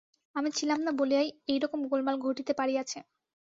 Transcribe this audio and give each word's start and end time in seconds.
আমি 0.35 0.49
ছিলাম 0.57 0.79
না 0.83 0.91
বলিয়াই 0.99 1.29
এইরকম 1.47 1.79
গোলমাল 1.91 2.15
ঘটিতে 2.25 2.53
পারিয়াছে। 2.59 2.99